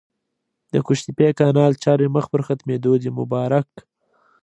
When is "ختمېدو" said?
2.47-2.93